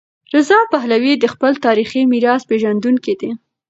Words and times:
رضا 0.35 0.57
پهلوي 0.71 1.13
د 1.17 1.25
خپل 1.33 1.51
تاریخي 1.65 2.01
میراث 2.11 2.41
پیژندونکی 2.51 3.13
دی. 3.19 3.31